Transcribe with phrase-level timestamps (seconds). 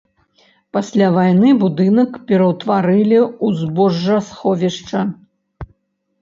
[0.77, 5.05] Пасля вайны будынак пераўтварылі ў збожжасховішча.